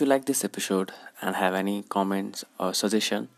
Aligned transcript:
If 0.00 0.06
you 0.06 0.12
like 0.12 0.24
this 0.24 0.44
episode 0.46 0.92
and 1.20 1.36
have 1.36 1.52
any 1.52 1.82
comments 1.82 2.42
or 2.58 2.72
suggestion, 2.72 3.28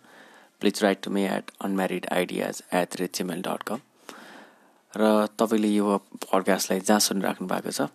please 0.61 0.81
write 0.81 1.03
to 1.03 1.11
me 1.11 1.25
at 1.27 1.51
unmarriedideas 1.61 2.63
at 2.71 2.91
gmail.com 2.91 3.81
र 4.97 5.27
तपाईँले 5.39 5.69
यो 5.69 5.97
पडकास्टलाई 6.33 6.81
जहाँ 6.81 7.01
सुनिराख्नु 7.01 7.49
भएको 7.49 7.71
छ 7.71 7.89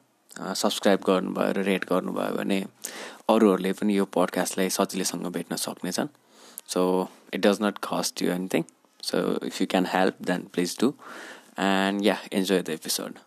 सब्सक्राइब 0.61 0.99
गर्नुभयो 1.07 1.51
र 1.51 1.63
रेट 1.63 1.85
गर्नुभयो 1.85 2.35
भने 2.37 2.59
अरूहरूले 3.29 3.71
पनि 3.73 3.97
यो 3.97 4.05
पडकास्टलाई 4.05 4.69
सजिलैसँग 4.69 5.31
भेट्न 5.37 5.55
सक्नेछन्। 5.55 6.07
So 6.67 6.83
it 7.33 7.39
does 7.47 7.63
not 7.63 7.79
cost 7.87 8.21
you 8.21 8.31
anything 8.31 8.63
so 9.11 9.23
if 9.47 9.61
you 9.61 9.67
can 9.67 9.85
help 9.95 10.21
then 10.31 10.43
please 10.53 10.77
do 10.79 10.93
and 11.59 12.05
yeah 12.05 12.17
enjoy 12.33 12.61
the 12.61 12.69
episode 12.69 13.26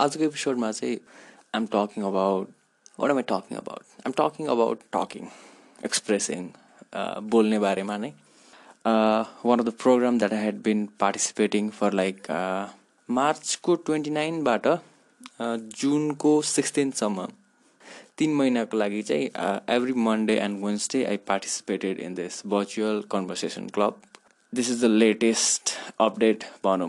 आजको 0.00 0.24
एपिसोडमा 0.24 0.70
चाहिँ 0.72 0.96
I'm 1.54 1.66
talking 1.72 2.04
about 2.04 2.48
what 3.00 3.10
am 3.10 3.16
I 3.16 3.22
talking 3.28 3.58
about 3.58 3.84
I'm 4.06 4.12
talking 4.20 4.46
about 4.54 4.78
talking 4.96 5.26
expressing 5.84 6.48
बोल्ने 7.34 7.58
बारेमा 7.58 7.96
नै। 7.96 8.10
One 8.86 9.58
of 9.58 9.64
the 9.66 9.72
program 9.82 10.18
that 10.18 10.32
I 10.32 10.44
had 10.44 10.62
been 10.62 10.86
participating 11.00 11.68
for 11.80 11.92
like 12.00 12.16
मार्चको 13.08 13.74
twenty 13.88 14.10
नाइनबाट 14.10 14.66
जुनको 15.80 16.32
सिक्सटिनसम्म। 16.50 17.26
तिन 18.18 18.34
महिनाको 18.36 18.76
लागि 18.76 19.02
चाहिँ 19.02 19.26
every 19.76 19.92
Monday 20.06 20.34
and 20.38 20.64
Wednesday 20.64 21.04
I 21.04 21.16
participated 21.28 22.00
in 22.00 22.14
this 22.14 22.42
virtual 22.54 23.02
conversation 23.12 23.68
club 23.76 24.00
this 24.52 24.70
is 24.70 24.80
the 24.80 24.84
latest 24.84 25.70
update 26.00 26.44
भनौँ 26.64 26.88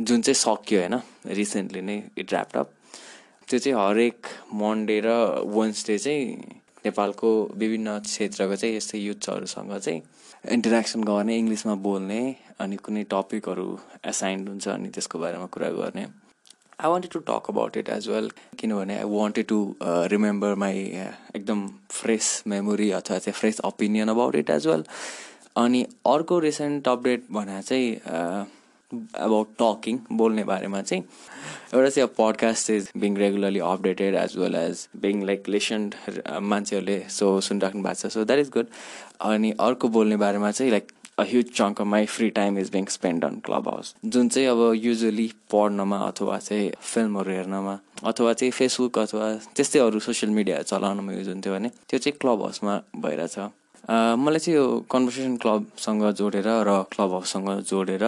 जुन 0.00 0.22
चाहिँ 0.22 0.34
सक्यो 0.34 0.80
होइन 0.80 1.00
रिसेन्टली 1.34 1.80
नै 1.80 2.02
इट 2.18 2.32
ऱ्यापटप 2.32 2.70
त्यो 3.48 3.58
चाहिँ 3.58 3.76
हरेक 3.78 4.26
मन्डे 4.54 5.00
र 5.04 5.14
वेन्सडे 5.48 5.98
चाहिँ 5.98 6.26
नेपालको 6.84 7.30
विभिन्न 7.56 7.98
क्षेत्रको 8.00 8.56
चाहिँ 8.56 8.76
यस्तै 8.76 8.98
युथ्सहरूसँग 8.98 9.76
चाहिँ 9.78 10.02
इन्टरेक्सन 10.52 11.04
गर्ने 11.04 11.38
इङ्ग्लिसमा 11.38 11.74
बोल्ने 11.82 12.20
अनि 12.60 12.76
कुनै 12.76 13.04
टपिकहरू 13.10 13.66
एसाइन्ड 14.06 14.48
हुन्छ 14.48 14.68
अनि 14.68 14.88
त्यसको 14.88 15.18
बारेमा 15.18 15.46
कुरा 15.46 15.70
गर्ने. 15.70 16.06
I 16.80 16.90
wanted 16.90 17.10
to 17.12 17.18
talk 17.28 17.50
about 17.50 17.76
it 17.76 17.88
as 17.88 18.08
well 18.08 18.30
किनभने 18.58 18.96
I 18.98 19.04
wanted 19.10 19.46
to 19.46 19.58
remember 20.12 20.54
my 20.54 20.78
एकदम 21.36 21.66
फ्रेस 21.90 22.42
मेमोरी 22.46 22.90
अथवा 22.90 23.18
चाहिँ 23.18 23.38
fresh 23.40 23.60
opinion 23.64 24.08
about 24.08 24.34
it 24.36 24.50
as 24.50 24.66
well 24.66 24.84
अनि 25.56 25.82
अर्को 26.06 26.38
रिसेन्ट 26.38 26.88
अपडेट 26.88 27.24
भने 27.32 27.62
चाहिँ 27.62 27.96
अबाउट 29.14 29.48
टकिङ 29.58 29.98
बोल्ने 30.12 30.44
बारेमा 30.44 30.82
चाहिँ 30.82 31.02
एउटा 31.74 31.88
चाहिँ 31.88 32.08
अब 32.08 32.14
podcast 32.18 32.70
is 32.70 32.90
being 32.96 33.16
regularly 33.16 33.58
updated 33.58 34.14
as 34.14 34.36
well 34.38 34.54
as 34.54 34.88
being 34.96 35.24
like 35.26 35.48
listened 35.48 35.94
मान्छेहरूले 36.42 36.98
सो 37.08 37.40
सुनिराख्नु 37.40 37.82
भएको 37.82 38.08
छ। 38.08 38.12
सो 38.12 38.24
द्याट 38.24 38.38
इज 38.38 38.50
गुड 38.50 38.66
अनि 39.20 39.50
अर्को 39.60 39.88
बोल्ने 39.88 40.16
बारेमा 40.16 40.50
चाहिँ 40.50 40.70
like 40.70 40.92
a 41.18 41.22
huge 41.22 41.52
chunk 41.54 41.80
of 41.80 41.86
my 41.86 42.06
free 42.06 42.30
time 42.30 42.58
is 42.58 42.70
being 42.70 42.86
spend 42.90 43.24
on 43.24 43.40
Clubhouse 43.68 43.94
जुन 44.04 44.28
चाहिँ 44.28 44.48
अब 44.48 44.72
युजली 44.76 45.30
पढ्नमा 45.50 45.98
अथवा 45.98 46.38
चाहिँ 46.38 46.70
फिल्महरू 46.80 47.30
हेर्नमा 47.30 47.78
अथवा 48.04 48.32
चाहिँ 48.32 48.50
फेसबुक 48.50 48.98
अथवा 48.98 49.34
त्यस्तै 49.56 49.78
अरू 49.78 50.00
सोसियल 50.00 50.32
मिडिया 50.32 50.62
चलाउनमा 50.62 51.12
युज 51.12 51.28
हुन्थ्यो 51.28 51.52
भने 51.52 51.68
त्यो 51.88 51.98
चाहिँ 51.98 52.18
क्लब 52.20 52.42
हाउसमा 52.42 52.80
भइरहेछ 52.96 53.38
मलाई 53.84 54.40
चाहिँ 54.40 54.56
यो 54.56 54.64
कन्भर्सेसन 54.88 55.36
क्लबसँग 55.36 56.02
जोडेर 56.16 56.48
र 56.64 56.70
क्लब 56.88 57.10
हाउससँग 57.12 57.48
जोडेर 57.68 58.04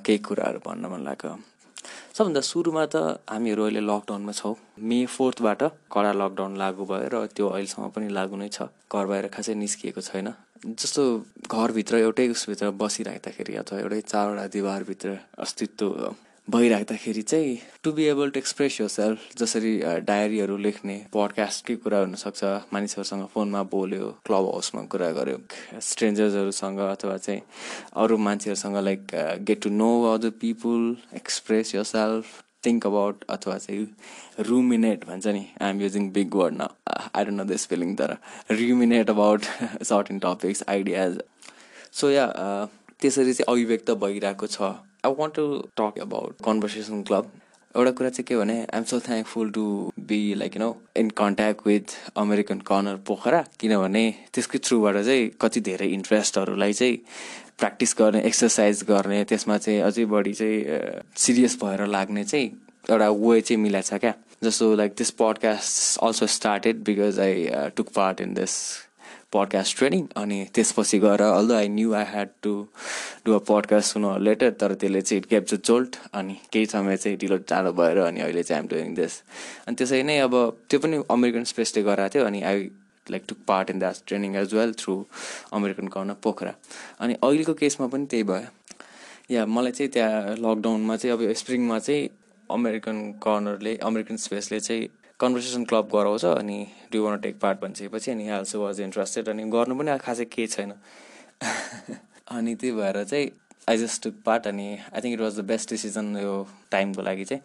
केही 0.00 0.18
कुराहरू 0.24 0.60
भन्न 0.64 0.88
मन 0.88 1.00
लाग्यो। 1.04 1.36
सबभन्दा 2.16 2.40
सुरुमा 2.40 2.84
त 2.88 3.20
हामीहरू 3.28 3.62
अहिले 3.62 3.82
लकडाउनमा 3.84 4.32
छौँ। 4.32 4.54
मे 4.80 5.04
फोर्थबाट 5.04 5.62
कडा 5.92 6.12
लकडाउन 6.16 6.56
लागू 6.56 6.84
भयो 6.88 7.08
र 7.12 7.16
त्यो 7.28 7.44
अहिलेसम्म 7.44 7.92
पनि 7.92 8.08
लागु 8.08 8.36
नै 8.40 8.48
छ। 8.48 8.72
घर 8.88 9.04
बाहिर 9.04 9.28
खासै 9.28 9.52
निस्किएको 9.60 10.00
छैन। 10.00 10.32
जस्तो 10.80 11.02
घरभित्र 11.44 11.94
एउटै 12.08 12.28
उसभित्र 12.32 12.70
बसिराख्दाखेरि 12.80 13.52
अथवा 13.60 13.78
एउटै 13.84 14.00
चारवटा 14.08 14.46
दिवारभित्र 14.48 15.08
अस्तित्व 15.44 15.86
भइराख्दाखेरि 16.48 17.22
चाहिँ 17.22 17.58
to 17.82 17.90
be 17.92 18.04
able 18.04 18.30
to 18.30 18.38
express 18.38 18.80
yourself 18.88 19.36
जसरी 19.38 19.78
डायरीहरू 20.06 20.56
लेख्ने 20.56 20.96
पडकास्टकै 21.14 21.76
कुरा 21.76 21.98
हुनसक्छ 21.98 22.44
मानिसहरूसँग 22.72 23.26
फोनमा 23.34 23.62
बोल्यो 23.74 24.08
क्लब 24.26 24.46
हाउसमा 24.46 24.82
कुरा 24.84 25.10
गर्यो 25.12 25.38
स्ट्रेन्जर्सहरूसँग 25.80 26.78
अथवा 26.80 27.16
चाहिँ 27.16 27.40
अरू 27.96 28.18
मान्छेहरूसँग 28.18 28.76
like 28.76 29.06
get 29.44 29.62
to 29.62 29.70
know 29.70 29.90
other 30.12 30.30
people 30.40 30.96
express 31.14 31.74
yourself 31.84 32.42
think 32.66 32.86
about 32.86 33.24
अथवा 33.30 33.58
चाहिँ 33.58 33.86
रुमिनेट 34.50 35.06
भन्छ 35.06 35.26
नि 35.26 35.46
I 35.62 35.70
am 35.70 35.80
using 35.80 36.10
big 36.12 36.34
word 36.34 36.62
न 36.62 36.68
I 37.14 37.24
don't 37.24 37.38
know 37.38 37.44
this 37.44 37.66
feeling 37.66 37.96
तर 37.96 38.16
ruminate 38.50 39.10
about 39.10 39.52
sort 39.82 40.10
in 40.10 40.18
topics 40.18 40.64
ideas 40.68 41.20
so 41.92 42.10
yeah 42.10 42.26
त्यसरी 43.00 43.32
चाहिँ 43.32 43.52
अभिव्यक्त 43.52 43.90
भइरहेको 44.00 44.46
छ। 44.46 44.74
I 45.04 45.14
want 45.18 45.34
to 45.34 45.44
talk 45.76 45.98
about 46.00 46.34
conversation 46.44 47.02
club 47.02 47.30
एउटा 47.74 47.90
कुरा 47.90 48.08
चाहिँ 48.08 48.24
के 48.24 48.36
भने 48.36 48.58
I'm 48.60 48.84
so 48.84 48.98
thankful 49.00 49.50
to 49.50 49.64
be 50.00 50.18
like 50.34 50.56
you 50.56 50.60
know 50.62 50.70
in 50.96 51.10
contact 51.10 51.66
with 51.66 51.94
American 52.16 52.58
Corner 52.60 52.96
Pokhara 53.06 53.44
किनभने 53.60 54.04
त्यसकै 54.32 54.58
थ्रुबाट 54.58 54.96
चाहिँ 54.96 55.30
कति 55.40 55.60
धेरै 55.60 55.88
इन्ट्रेस्टहरूलाई 55.88 56.72
चाहिँ 56.72 56.96
प्र्याक्टिस 57.58 57.96
गर्ने 57.98 58.22
एक्सर्साइज 58.22 58.84
गर्ने 58.88 59.24
त्यसमा 59.24 59.58
चाहिँ 59.58 59.80
अझै 59.80 60.04
बढी 60.04 60.32
चाहिँ 60.32 61.02
सिरियस 61.16 61.58
भएर 61.64 61.86
लाग्ने 61.86 62.24
चाहिँ 62.24 62.46
एउटा 62.90 63.08
वे 63.08 63.40
चाहिँ 63.40 63.62
मिलाएको 63.62 63.96
छ 63.96 64.00
क्या। 64.00 64.14
जस्तो 64.44 64.74
like 64.74 64.94
this 64.98 65.10
podcast 65.18 65.98
also 66.02 66.26
started 66.26 66.84
because 66.84 67.20
I 67.20 67.48
took 67.76 67.92
part 67.94 68.20
in 68.20 68.34
this 68.34 68.54
podcast 69.32 69.78
training 69.78 70.06
अनि 70.16 70.46
त्यसपछि 70.54 70.98
गएर 70.98 71.22
although 71.22 71.54
I 71.54 71.68
knew 71.68 71.92
I 71.94 72.04
had 72.04 72.28
to 72.42 72.66
do 73.26 73.32
a 73.32 73.38
podcast 73.38 73.92
soon 73.92 74.22
later 74.22 74.50
तर 74.50 74.74
त्यसले 74.74 75.02
चाहिँ 75.02 75.22
क्याप 75.22 75.44
द 75.54 75.60
जोल्ट 75.64 75.96
अनि 76.12 76.36
केही 76.52 76.66
समय 76.66 76.96
चाहिँ 76.96 77.18
ढिलो 77.18 77.36
टाढो 77.36 77.72
भएर 77.72 77.98
अनि 77.98 78.20
अहिले 78.20 78.42
चाहिँ 78.42 78.62
आइम 78.62 78.68
डुइङ 78.68 78.94
दिस 78.94 79.22
अनि 79.66 79.76
त्यसरी 79.76 80.02
नै 80.02 80.18
अब 80.18 80.56
त्यो 80.70 80.80
पनि 80.80 81.02
अमेरिकन 81.10 81.44
स्पेसले 81.44 81.82
गराएको 81.82 82.14
थियो 82.14 82.24
अनि 82.24 82.42
I 82.42 82.70
like 83.10 83.22
took 83.28 83.38
part 83.48 83.70
in 83.70 83.78
that 83.78 83.96
training 84.06 84.36
as 84.36 84.54
well 84.54 84.72
through 84.72 85.04
American 85.52 85.88
Corner 85.88 86.14
Pokhara 86.22 86.54
अनि 87.00 87.14
अहिलेको 87.22 87.54
केसमा 87.54 87.86
पनि 87.86 88.06
त्यही 88.06 88.22
भयो। 88.22 88.48
या 89.30 89.46
मलाई 89.46 89.72
चाहिँ 89.72 89.90
त्यहाँ 89.90 90.36
लकडाउनमा 90.36 90.96
चाहिँ 90.96 91.16
अब 91.16 91.32
स्प्रिङमा 91.32 91.78
चाहिँ 91.78 92.08
अमेरिकन 92.50 93.10
कर्नरले 93.22 93.76
अमेरिकन 93.76 94.16
स्पेसले 94.16 94.60
चाहिँ 94.60 94.88
कन्भर्सेसन 95.22 95.64
क्लब 95.70 95.88
गराउँछ 95.92 96.24
अनि 96.24 96.58
डु 96.92 97.04
वान 97.04 97.18
टेक 97.20 97.38
पार्ट 97.40 97.60
भनिसकेपछि 97.60 98.10
अनि 98.10 98.28
अल्सो 98.36 98.62
वाज 98.62 98.80
इन्ट्रेस्टेड 98.80 99.28
अनि 99.28 99.44
गर्नु 99.50 99.74
पनि 99.78 99.98
खासै 99.98 100.24
केही 100.34 100.46
छैन। 100.54 100.72
अनि 102.36 102.54
त्यही 102.54 102.72
भएर 102.76 103.02
चाहिँ 103.04 103.30
आई 103.70 103.76
जस्ट 103.78 104.02
टुक 104.04 104.14
पार्ट 104.26 104.46
अनि 104.46 104.66
I 104.74 105.00
think 105.00 105.14
it 105.14 105.20
was 105.20 105.38
the 105.38 105.44
best 105.46 105.70
decision 105.70 106.16
यो 106.22 106.34
टाइमको 106.70 107.02
लागि 107.02 107.24
चाहिँ। 107.24 107.42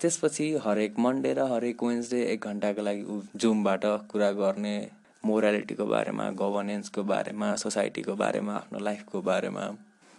त्यसपछि 0.00 0.46
हरेक 0.64 0.98
मन्डे 0.98 1.32
र 1.34 1.46
हरेक 1.52 1.82
वेन्सडे 1.82 2.20
एक 2.32 2.46
घन्टाको 2.46 2.82
लागि 2.82 3.20
जुमबाट 3.40 3.84
कुरा 4.12 4.30
गर्ने 4.42 4.76
मोरालिटीको 5.24 5.86
बारेमा 5.86 6.28
गभर्नेन्सको 6.42 7.02
बारेमा 7.14 7.54
सोसाइटीको 7.64 8.14
बारेमा 8.20 8.54
आफ्नो 8.60 8.78
लाइफको 8.88 9.22
बारेमा 9.22 9.64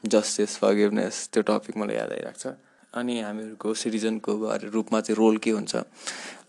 जस्टिस 0.03 0.57
फर्गिभनेस 0.57 1.29
त्यो 1.33 1.43
टपिक 1.47 1.77
मलाई 1.77 1.95
याद 1.95 2.11
आइरहेको 2.11 2.39
छ। 2.39 2.70
अनि 2.93 3.19
हामीहरूको 3.21 3.73
सिटिजनको 3.73 4.31
रूपमा 4.63 5.01
चाहिँ 5.01 5.17
रोल 5.17 5.37
के 5.43 5.51
हुन्छ? 5.51 5.75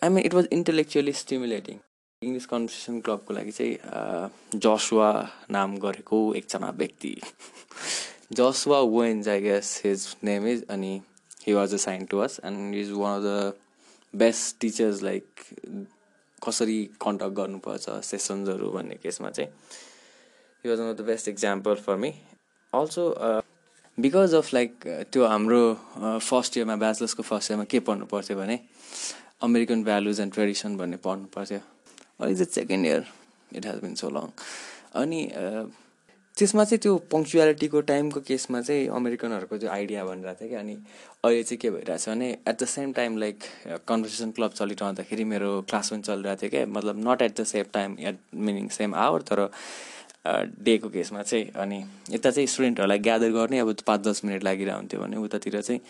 I 0.03 0.09
mean 0.09 0.25
it 0.27 0.35
was 0.35 0.49
intellectually 0.53 1.13
stimulating 1.13 1.79
English 2.23 2.47
conversation 2.47 3.01
क्लबको 3.01 3.35
लागि 3.35 3.51
चाहिँ 3.51 4.59
जसुवा 4.59 5.11
नाम 5.51 5.77
गरेको 5.85 6.19
एकजना 6.35 6.71
व्यक्ति। 6.79 7.15
Joshua 8.33 8.81
Vance 8.99 9.29
I 9.29 9.41
guess 9.41 9.81
his 9.85 10.07
name 10.25 10.47
is 10.49 10.65
अनि 10.71 11.01
he 11.47 11.53
was 11.55 11.75
assigned 11.85 12.05
to 12.11 12.19
us 12.27 12.41
and 12.45 12.75
is 12.77 12.91
one 12.97 13.19
of 13.19 13.23
the 13.25 13.53
best 14.15 14.61
teachers 14.61 15.03
like 15.03 15.25
कसरी 16.47 16.79
कन्डक्ट 17.03 17.35
गर्नुपर्छ 17.37 18.03
सेसन्सहरू 18.05 18.71
भन्ने 18.71 18.95
केसमा 19.03 19.31
चाहिँ। 19.31 19.51
He 20.65 20.71
was 20.71 20.79
one 20.81 20.91
of 20.91 20.97
the 20.99 21.07
best 21.07 21.29
example 21.29 21.75
for 21.87 21.97
me 21.97 22.13
also 22.73 23.09
because 23.99 24.35
of 24.35 24.53
like 24.55 24.75
त्यो 25.13 25.27
हाम्रो 25.27 25.61
first 26.19 26.57
इयरमा 26.57 26.77
ब्याचलर्सको 26.77 27.23
फर्स्ट 27.23 27.51
इयरमा 27.51 27.65
के 27.71 27.81
पढ्नु 27.89 28.07
पर्थ्यो 28.13 28.37
भने 28.37 28.59
अमेरिकन 29.43 29.83
भ्यालुज 29.85 30.21
एन्ड 30.21 30.33
ट्रेडिसन 30.33 30.77
भन्ने 30.77 30.97
पढ्नु 31.05 31.27
पर्थ्यो. 31.35 31.59
अहिले 32.21 32.35
चाहिँ 32.35 32.53
second 32.53 32.87
year 32.87 33.05
it 33.57 33.67
has 33.67 33.81
been 33.83 33.95
so 33.95 34.11
long 34.11 34.29
अनि 35.03 35.21
त्यसमा 36.37 36.65
चाहिँ 36.65 36.81
त्यो 36.83 36.97
पङ्क्चुअलिटीको 37.13 37.81
टाइमको 37.93 38.21
केसमा 38.29 38.61
चाहिँ 38.61 38.89
अमेरिकनहरूको 38.99 39.59
त्यो 39.59 39.71
आइडिया 39.71 40.05
भनिरहेको 40.05 40.41
थियो 40.41 40.49
कि 40.49 40.57
अनि 40.57 40.75
अहिले 41.25 41.43
चाहिँ 41.43 41.59
के 41.61 41.71
भइरहेछ 41.71 42.09
भने 42.09 42.31
at 42.49 42.63
the 42.63 42.67
same 42.75 42.93
time 42.99 43.19
like 43.19 43.39
conversation 43.89 44.31
club 44.39 44.53
चलिरहँदाखेरि 44.61 45.25
मेरो 45.37 45.51
क्लास 45.69 45.91
पनि 45.93 46.03
चलिरहेको 46.03 46.41
थियो 46.43 46.51
क्या 46.51 46.67
मतलब 46.81 47.09
not 47.09 47.23
at 47.23 47.41
the 47.41 47.45
same 47.55 47.65
time 47.75 47.97
at 48.09 48.19
meaning 48.49 48.69
same 48.81 48.95
hour 49.05 49.23
तर 49.33 49.49
डेको 50.25 50.89
केसमा 50.89 51.23
चाहिँ 51.23 51.47
अनि 51.59 51.83
यता 52.11 52.31
चाहिँ 52.31 52.47
स्टुडेन्टहरूलाई 52.47 52.99
ग्यादर 52.99 53.31
गर्ने 53.33 53.59
अब 53.59 53.75
पाँच 53.87 54.01
दस 54.01 54.25
मिनट 54.25 54.45
लागिरहन्थ्यो 54.45 55.01
भने 55.01 55.17
उतातिर 55.19 55.61
चाहिँ 55.61 55.81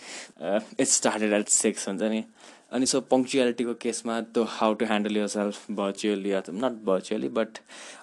इट्स 0.81 0.96
स्टार्टेड 0.96 1.32
एट 1.32 1.49
सिक्स 1.50 1.88
हुन्छ 1.88 2.02
नि। 2.02 2.25
अनि 2.73 2.87
सो 2.87 3.00
पङ्क्चुअलिटीको 3.05 3.75
केसमा 3.81 4.20
त्यो 4.32 4.44
how 4.49 4.75
to 4.75 4.84
handle 4.84 5.17
yourself 5.29 5.70
virtually 5.70 6.32
अथवा 6.32 6.69
नट 6.69 6.82
भर्चुअली 6.84 7.29
बट 7.38 7.58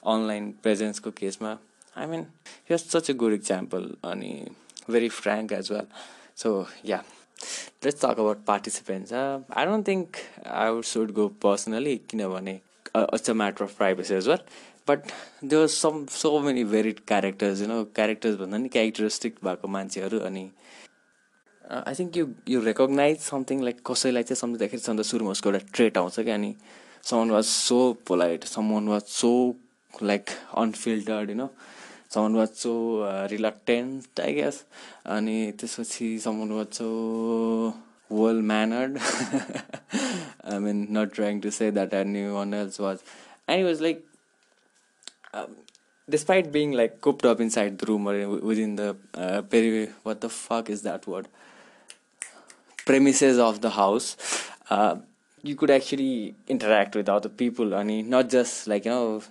अनलाइन 0.06 0.52
प्रेजेन्सको 0.64 1.12
केसमा 1.18 1.58
I 1.96 2.06
mean 2.08 2.26
yes 2.72 2.90
such 2.92 3.10
a 3.10 3.14
good 3.24 3.34
example 3.34 3.90
अनि 4.12 4.34
very 4.90 5.10
frank 5.16 5.54
as 5.54 5.72
well 5.72 5.88
so 6.44 6.54
yeah 6.86 7.04
let's 7.86 8.02
talk 8.02 8.20
about 8.20 8.46
participants 8.46 9.14
I 9.14 9.66
don't 9.66 9.88
think 9.88 10.18
I 10.46 10.70
would 10.70 10.84
should 10.94 11.12
go 11.14 11.28
personally 11.44 11.96
किनभने 12.10 12.60
it's 12.98 13.30
a 13.30 13.34
matter 13.34 13.64
of 13.64 13.76
privacy 13.78 14.14
as 14.16 14.28
well 14.28 14.46
but 14.90 15.12
there 15.46 15.68
some 15.74 16.06
so 16.12 16.40
many 16.42 16.64
varied 16.74 17.00
characters 17.08 17.62
you 17.62 17.68
know 17.68 17.84
characters 17.96 18.36
भन्दा 18.38 18.58
नि 18.58 18.70
characteristic 18.70 19.36
भएको 19.44 19.68
मान्छेहरू 19.70 20.20
अनि 20.30 20.50
I 21.64 21.94
think 21.96 22.18
you 22.18 22.28
you 22.50 22.62
recognize 22.62 23.18
something 23.22 23.64
like 23.64 23.82
कसैलाई 23.86 24.24
चाहिँ 24.24 24.40
सम्झिँदाखेरि 24.40 24.82
सन्त 24.82 25.02
सुरुमा 25.06 25.32
उसको 25.32 25.50
एउटा 25.50 25.66
ट्रेट 25.74 25.98
आउँछ 25.98 26.20
क्या 26.20 26.36
अनि 26.36 26.54
someone 27.04 27.32
was 27.32 27.44
so 27.46 27.82
polite 28.08 28.44
someone 28.46 28.88
was 28.88 29.02
so 29.14 29.34
like 30.04 30.30
unfiltered 30.58 31.30
you 31.30 31.36
know 31.36 31.50
someone 32.14 32.36
was 32.36 32.50
so 32.58 32.74
reluctant 33.32 34.20
I 34.20 34.34
guess 34.34 34.64
अनि 35.10 35.38
त्यसपछि 35.60 36.18
someone 36.20 36.52
was 36.52 36.68
so 36.74 36.90
well 38.12 38.42
mannered 38.46 38.98
I 38.98 40.58
mean 40.60 40.86
not 40.92 41.14
trying 41.16 41.40
to 41.42 41.52
say 41.52 41.72
that 41.72 41.94
and 41.96 42.28
one 42.32 42.54
else 42.54 42.80
was 42.82 42.98
and 43.50 43.66
was 43.66 43.82
like 43.82 44.06
despite 46.10 46.52
being 46.52 46.72
like 46.72 47.02
cooped 47.02 47.26
up 47.26 47.40
inside 47.40 47.78
the 47.80 47.86
room 47.86 48.08
or 48.08 48.16
within 48.52 48.76
the 48.76 48.96
uh, 49.14 49.42
peri 49.42 49.90
what 50.04 50.22
the 50.22 50.30
fuck 50.30 50.70
is 50.70 50.82
that 50.82 51.06
word 51.08 51.28
premises 52.86 53.38
of 53.38 53.62
the 53.62 53.72
house 53.72 54.08
uh, 54.70 54.96
you 55.44 55.56
could 55.56 55.70
actually 55.70 56.36
interact 56.48 56.96
with 56.96 57.08
other 57.08 57.30
people 57.30 57.68
mean 57.84 58.10
not 58.10 58.30
just 58.30 58.68
like 58.68 58.86
you 58.86 58.92
know 58.92 59.22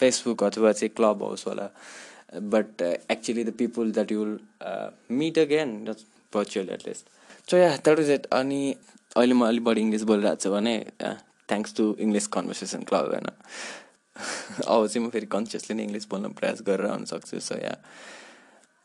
Facebook 0.00 0.42
or 0.42 0.74
say 0.74 0.88
clubhouse 0.88 1.46
wala 1.46 1.70
but 2.54 2.82
uh, 2.82 2.94
actually 3.08 3.42
the 3.42 3.52
people 3.52 3.90
that 3.90 4.10
you 4.10 4.20
will 4.20 4.38
uh, 4.60 4.90
meet 5.08 5.36
again 5.38 5.86
just 5.86 6.04
virtually 6.32 6.70
at 6.70 6.86
least 6.86 7.08
so 7.46 7.56
yeah 7.56 7.76
that 7.84 7.96
was 7.98 8.08
it 8.08 8.26
अनि 8.30 8.62
अहिले 9.16 9.34
म 9.34 9.44
अलिक 9.46 9.64
बढी 9.64 9.80
English 9.80 10.02
बोलिरहेको 10.08 10.40
छु 10.42 10.50
भने 10.54 10.74
thanks 11.50 11.74
to 11.76 11.84
English 12.06 12.26
conversation 12.34 12.82
club 12.90 13.06
होइन 13.12 13.28
अब 14.66 14.86
चाहिँ 14.86 15.06
म 15.06 15.10
फेरि 15.10 15.26
कन्सियसली 15.26 15.76
नै 15.76 15.82
इङ्ग्लिस 15.82 16.08
बोल्न 16.08 16.28
प्रयास 16.38 16.62
गरेर 16.66 16.86
आउनु 16.86 17.06
सक्छु 17.06 17.40
सो 17.40 17.54
या 17.54 17.76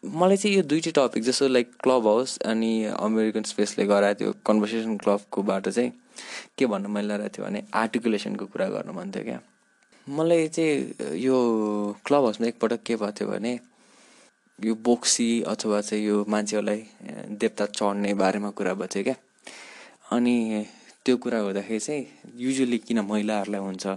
मलाई 0.03 0.38
चाहिँ 0.38 0.56
यो 0.57 0.63
दुइटै 0.63 0.91
टपिक 0.95 1.24
जस्तो 1.24 1.47
लाइक 1.47 1.71
क्लब 1.83 2.07
हाउस 2.07 2.38
अनि 2.45 2.71
अमेरिकन 2.91 3.44
स्पेसले 3.51 3.85
गराएको 3.85 4.19
थियो 4.19 4.33
कन्भर्सेसन 4.45 4.97
क्लबकोबाट 5.03 5.69
चाहिँ 5.69 5.91
के 6.57 6.65
भन्नु 6.65 6.89
मैले 6.89 7.07
लगाएको 7.07 7.33
थियो 7.38 7.45
भने 7.45 7.63
आर्टिकुलेसनको 7.74 8.45
कुरा 8.45 8.68
गर्नु 8.69 8.94
मन 8.94 9.12
थियो 9.12 9.24
क्या। 9.24 9.39
मलाई 10.07 10.47
चाहिँ 10.47 11.18
यो 11.18 11.38
क्लब 12.06 12.24
हाउसमा 12.24 12.47
एकपटक 12.47 12.83
के 12.83 12.95
भएको 12.95 13.12
थियो 13.19 13.27
भने 13.29 13.59
यो 14.59 14.75
बोक्सी 14.75 15.29
अथवा 15.47 15.81
चाहिँ 15.81 16.06
यो 16.06 16.25
मान्छेहरूलाई 16.29 16.81
देवता 17.41 17.65
चढ्ने 17.65 18.13
बारेमा 18.13 18.50
कुरा 18.59 18.74
भएको 18.74 18.94
थियो 18.95 19.03
क्या। 19.03 19.15
अनि 20.12 20.65
त्यो 21.06 21.18
कुरा 21.18 21.39
हुँदाखेरि 21.39 21.79
चाहिँ 21.79 22.06
युजली 22.38 22.77
किन 22.77 23.00
महिलाहरूलाई 23.00 23.62
हुन्छ 23.62 23.88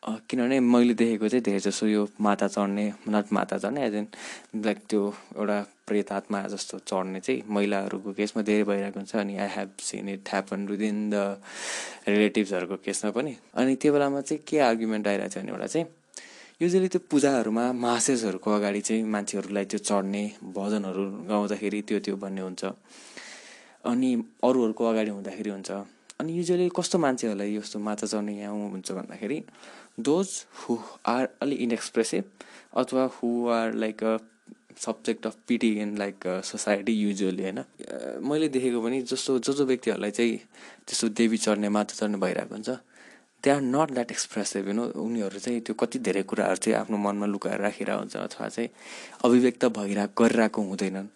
किनभने 0.00 0.58
मैले 0.60 0.94
देखेको 0.94 1.28
चाहिँ 1.28 1.42
धेरै 1.44 1.60
जसो 1.60 1.86
यो 1.86 2.08
माता 2.20 2.48
चढ्ने 2.48 2.84
नट 3.08 3.32
माता 3.32 3.58
चढ्ने 3.58 3.84
एज 3.86 3.94
एन 3.94 4.06
लाइक 4.64 4.78
त्यो 4.88 5.02
एउटा 5.36 5.58
प्रेत 5.86 6.12
आत्मा 6.12 6.40
जस्तो 6.48 6.78
चढ्ने 6.88 7.20
चाहिँ 7.20 7.42
महिलाहरूको 7.44 8.12
केसमा 8.16 8.42
धेरै 8.42 8.64
भइरहेको 8.64 8.98
हुन्छ। 9.00 9.16
अनि 9.16 9.36
I 9.36 9.48
have 9.56 9.70
seen 9.78 10.08
it 10.08 10.28
happen 10.32 10.66
within 10.66 10.98
the 11.10 11.14
रिलेटिभ्सहरूको 12.08 12.76
केसमा 12.84 13.10
पनि। 13.12 13.36
अनि 13.54 13.74
त्यो 13.76 13.92
बेलामा 13.92 14.20
चाहिँ 14.20 14.42
के 14.48 14.58
आर्ग्युमेन्ट 14.72 15.06
आइरहेको 15.06 15.30
छ 15.30 15.44
भने 15.44 15.52
एउटा 15.52 15.66
चाहिँ 15.66 15.86
युजली 16.62 16.88
त्यो 16.88 17.00
पूजाहरूमा 17.10 17.64
मासेसहरूको 17.84 18.48
अगाडि 18.56 18.80
चाहिँ 18.80 19.04
मान्छेहरूलाई 19.04 19.64
त्यो 19.68 19.80
चढ्ने 19.84 20.24
भजनहरू 20.56 21.04
गाउँदाखेरि 21.28 21.80
त्यो 21.88 21.98
त्यो 22.00 22.16
भन्ने 22.16 22.40
हुन्छ। 22.40 22.64
अनि 23.84 24.10
अरूहरूको 24.44 24.82
अगाडि 24.86 25.10
हुँदाखेरि 25.10 25.50
हुन्छ। 25.50 25.70
अनि 26.20 26.32
युजली 26.38 26.68
कस्तो 26.76 26.96
मान्छेहरूलाई 26.98 27.56
यस्तो 27.56 27.78
माछा 27.80 28.06
चढ्ने 28.06 28.32
यहाँ 28.38 28.56
हुन्छ 28.72 28.92
भन्दाखेरि 28.92 29.38
दोज 30.02 30.28
हु 30.58 30.78
आर 31.06 31.28
अलि 31.42 31.56
इनएक्सप्रेसिभ 31.66 32.24
अथवा 32.80 33.04
who 33.14 33.48
are 33.48 33.72
like 33.74 34.04
a 34.04 34.16
subject 34.80 35.26
of 35.26 35.36
pity 35.48 35.70
in 35.80 35.96
like 35.98 36.26
society 36.44 36.92
usually 36.92 37.42
होइन? 37.42 37.58
मैले 38.28 38.48
देखेको 38.48 38.80
पनि 38.82 39.00
जस्तो 39.02 39.38
जो 39.38 39.52
जो 39.52 39.64
व्यक्तिहरूलाई 39.66 40.10
चाहिँ 40.10 40.36
त्यस्तो 40.86 41.08
देवी 41.20 41.36
चढ्ने 41.36 41.68
माता 41.68 41.94
चढ्ने 41.94 42.18
भइरहेको 42.18 42.54
हुन्छ 42.54 42.70
they 43.44 43.50
are 43.50 43.60
not 43.60 43.90
that 43.90 44.10
expressive 44.10 44.68
you 44.68 44.74
know 44.74 44.84
उनीहरू 45.00 45.38
चाहिँ 45.38 45.60
त्यो 45.60 45.74
कति 45.80 45.98
धेरै 45.98 46.22
कुराहरू 46.30 46.56
चाहिँ 46.56 46.78
आफ्नो 46.78 46.96
मनमा 46.96 47.26
लुकाएर 47.26 47.60
राखिरहेको 47.60 47.98
हुन्छ 47.98 48.16
अथवा 48.16 48.48
चाहिँ 48.48 48.68
अभिव्यक्त 49.24 49.64
भइरहेको 49.78 50.24
गरिरहेको 50.24 50.62
हुँदैनन्। 50.62 51.08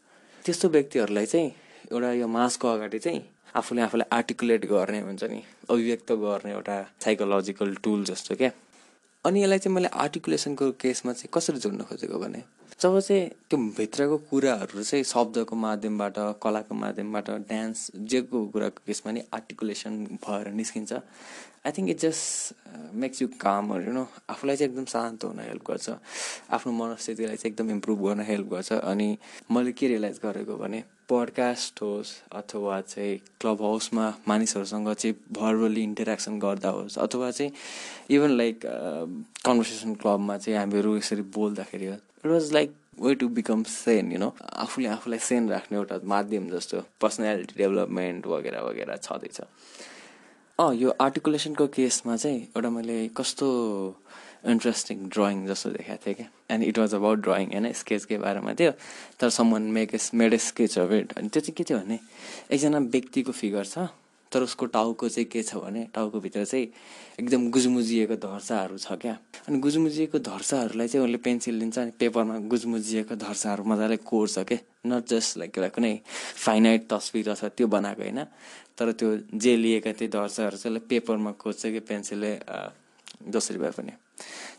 त्यस्तो 0.45 0.69
व्यक्तिहरूलाई 0.69 1.27
चाहिँ 1.27 1.51
एउटा 1.93 2.13
यो 2.13 2.29
मासको 2.29 2.69
अगाडि 2.69 2.99
चाहिँ 2.99 3.23
आफूले 3.57 3.83
आफूलाई 3.83 4.09
आर्टिकुलेट 4.13 4.65
गर्ने 4.67 5.01
हुन्छ 5.01 5.25
नि 5.25 5.43
अभिव्यक्त 5.71 6.13
गर्ने 6.13 6.53
एउटा 6.53 6.77
साइकोलोजिकल 7.05 7.75
टुल 7.85 8.05
जस्तो 8.05 8.35
क्या। 8.37 8.51
अनि 9.25 9.43
यसलाई 9.43 9.59
चाहिँ 9.59 9.75
मैले 9.75 9.89
आर्टिकुलेसनको 9.89 10.71
केसमा 10.81 11.13
चाहिँ 11.13 11.31
कसरी 11.35 11.59
जोड्न 11.59 11.83
खोजेको 11.89 12.19
भने? 12.19 12.43
जब 12.85 12.99
चाहिँ 13.01 13.29
त्यो 13.49 13.59
भित्रको 13.77 14.17
कुराहरू 14.31 14.83
चाहिँ 14.83 15.05
शब्दको 15.09 15.57
माध्यमबाट 15.57 16.19
कलाको 16.43 16.75
माध्यमबाट 16.75 17.31
डान्स 17.49 17.91
जेको 17.97 18.45
कुराको 18.53 18.83
केसमा 18.87 19.13
नि 19.13 19.21
आर्टिकुलेसन 19.33 19.95
भएर 20.21 20.53
निस्किन्छ। 20.53 20.93
I 21.65 21.73
think 21.73 21.91
it 21.91 21.99
just 22.01 22.93
makes 23.01 23.23
you 23.23 23.29
कामहरू 23.41 23.93
नो 23.93 24.07
आफूलाई 24.31 24.57
चाहिँ 24.57 24.71
एकदम 24.71 24.85
शान्त 24.85 25.25
हुन 25.25 25.41
हेल्प 25.41 25.65
गर्छ। 25.71 25.91
आफ्नो 26.53 26.73
मनस्थितिलाई 26.73 27.37
चाहिँ 27.37 27.53
एकदम 27.53 27.71
इम्प्रुभ 27.71 28.07
गर्न 28.07 28.21
हेल्प 28.21 28.53
गर्छ। 28.53 28.73
अनि 28.73 29.09
मैले 29.51 29.73
के 29.73 29.89
रियलाइज 29.89 30.21
गरेको 30.25 30.57
भने 30.57 30.85
पडकास्ट 31.09 31.83
होस् 31.83 32.13
अथवा 32.37 32.81
चाहिँ 32.81 33.17
क्लब 33.41 33.63
हाउसमा 33.63 34.13
मानिसहरूसँग 34.29 34.93
चाहिँ 34.93 35.17
भर्बली 35.33 35.83
इन्टरेक्सन 35.83 36.39
गर्दा 36.39 36.69
होस् 36.69 36.99
अथवा 36.99 37.31
चाहिँ 37.31 37.53
इभन 38.11 38.37
लाइक 38.37 38.61
कन्भर्सेसन 39.47 39.95
क्लबमा 40.05 40.37
चाहिँ 40.39 40.59
हामीहरू 40.59 40.97
यसरी 40.97 41.23
बोल्दाखेरि 41.37 41.97
it 42.25 42.31
was 42.31 42.53
like 42.53 42.75
way 43.01 43.15
to 43.15 43.29
become 43.37 43.63
sane 43.69 44.13
you 44.13 44.19
know 44.19 44.33
आफूले 44.65 44.89
आफूलाई 44.89 45.19
सेन 45.21 45.49
राख्ने 45.51 45.79
एउटा 45.79 45.99
माध्यम 46.05 46.49
जस्तो 46.51 46.81
पर्सनालिटी 47.01 47.55
डेभलपमेन्ट 47.59 48.27
वगेरा 48.27 48.61
वगेरा 48.63 48.97
छँदैछ। 48.97 49.41
अँ 50.59 50.75
यो 50.75 50.95
आर्टिकुलेसनको 51.01 51.67
केसमा 51.75 52.17
चाहिँ 52.17 52.41
एउटा 52.57 52.71
मैले 52.71 52.97
कस्तो 53.17 53.49
इन्ट्रेस्टिङ 54.53 55.09
ड्रइङ 55.09 55.47
जस्तो 55.47 55.71
देखाएको 55.71 56.07
थिएँ 56.07 56.15
क्या। 56.15 56.29
And 56.55 56.65
it 56.65 56.79
was 56.79 56.95
about 56.95 57.19
drawing 57.19 57.53
होइन? 57.53 57.73
स्केचकै 57.73 58.19
बारेमा 58.19 58.55
थियो। 58.55 58.73
तर 59.21 59.29
someone 59.29 59.63
make 59.77 59.99
made 60.15 60.37
sketch 60.37 60.79
of 60.79 60.93
it 60.93 61.13
अनि 61.19 61.29
त्यो 61.29 61.41
चाहिँ 61.41 61.55
के 61.57 61.65
थियो 61.65 61.79
भने 61.79 61.99
एकजना 62.53 62.79
व्यक्तिको 62.79 63.33
फिगर 63.33 63.65
छ। 63.65 63.89
तर 64.35 64.43
उसको 64.43 64.67
टाउको 64.75 65.09
चाहिँ 65.09 65.29
के 65.31 65.43
छ 65.43 65.63
भने 65.63 65.87
टाउकोभित्र 65.95 66.45
चाहिँ 66.45 66.67
एकदम 67.21 67.49
गुजमुजिएको 67.55 68.17
धर्साहरू 68.19 68.79
छ 68.79 68.99
क्या। 68.99 69.15
अनि 69.47 69.59
गुजमुजिएको 69.63 70.19
धर्साहरूलाई 70.19 70.89
चाहिँ 70.89 71.07
उसले 71.07 71.19
पेन्सिल 71.23 71.55
लिन्छ 71.55 71.79
अनि 71.79 71.93
पेपरमा 71.99 72.39
गुजमुजिएको 72.51 73.15
धर्साहरू 73.15 73.65
मजाले 73.65 73.97
कोर्छ 74.03 74.39
क्या 74.51 74.59
नट 74.91 75.07
जस्ट 75.09 75.39
लाइक 75.39 75.59
एउटा 75.59 75.69
कुनै 75.75 75.95
फाइनाइट 76.45 76.89
तस्विर 76.91 77.35
छ 77.35 77.45
त्यो 77.55 77.67
बनाएको 77.71 78.03
होइन। 78.03 78.25
तर 78.75 78.93
त्यो 78.93 79.39
जे 79.39 79.57
लिएका 79.57 79.93
त्यो 79.95 80.09
धर्साहरू 80.11 80.57
चाहिँ 80.59 80.79
पेपरमा 80.91 81.33
कोर्छ 81.39 81.63
कि 81.67 81.81
पेन्सिलले 81.87 82.33
जसरी 83.31 83.59
भए 83.59 83.71
पनि। 83.71 83.93